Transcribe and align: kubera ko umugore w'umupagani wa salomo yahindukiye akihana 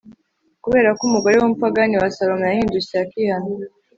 kubera 0.63 0.89
ko 0.97 1.01
umugore 1.09 1.35
w'umupagani 1.37 1.93
wa 2.01 2.09
salomo 2.15 2.43
yahindukiye 2.49 2.99
akihana 3.03 3.49